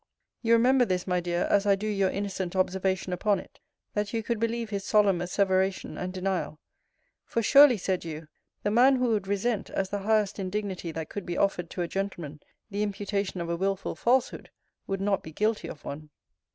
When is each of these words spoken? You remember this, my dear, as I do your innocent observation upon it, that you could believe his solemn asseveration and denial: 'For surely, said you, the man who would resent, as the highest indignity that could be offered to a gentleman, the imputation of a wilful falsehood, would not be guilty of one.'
You 0.41 0.53
remember 0.53 0.83
this, 0.83 1.05
my 1.05 1.19
dear, 1.19 1.43
as 1.51 1.67
I 1.67 1.75
do 1.75 1.85
your 1.85 2.09
innocent 2.09 2.55
observation 2.55 3.13
upon 3.13 3.37
it, 3.37 3.59
that 3.93 4.13
you 4.13 4.23
could 4.23 4.39
believe 4.39 4.71
his 4.71 4.83
solemn 4.83 5.19
asseveration 5.21 5.95
and 5.95 6.11
denial: 6.11 6.59
'For 7.23 7.43
surely, 7.43 7.77
said 7.77 8.03
you, 8.03 8.27
the 8.63 8.71
man 8.71 8.95
who 8.95 9.09
would 9.09 9.27
resent, 9.27 9.69
as 9.69 9.89
the 9.89 9.99
highest 9.99 10.39
indignity 10.39 10.91
that 10.91 11.09
could 11.09 11.23
be 11.27 11.37
offered 11.37 11.69
to 11.69 11.83
a 11.83 11.87
gentleman, 11.87 12.39
the 12.71 12.81
imputation 12.81 13.41
of 13.41 13.49
a 13.51 13.55
wilful 13.55 13.93
falsehood, 13.93 14.49
would 14.87 15.01
not 15.01 15.21
be 15.21 15.31
guilty 15.31 15.67
of 15.67 15.85
one.' 15.85 16.09